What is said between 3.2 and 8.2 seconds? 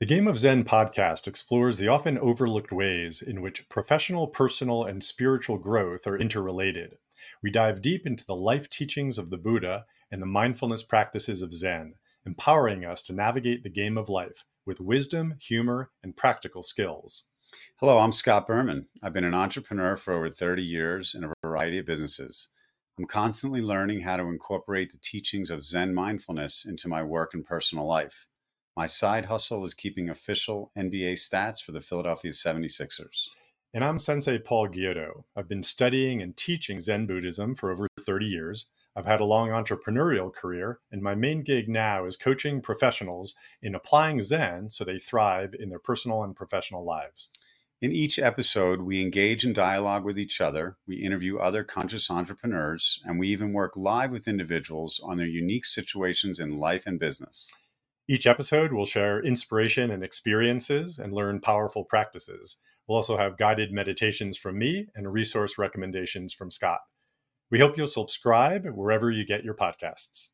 in which professional, personal, and spiritual growth are interrelated. We dive deep